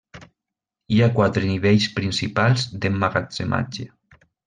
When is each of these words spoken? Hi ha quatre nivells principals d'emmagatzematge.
Hi 0.95 1.01
ha 1.03 1.11
quatre 1.19 1.45
nivells 1.51 1.87
principals 2.01 2.67
d'emmagatzematge. 2.83 3.91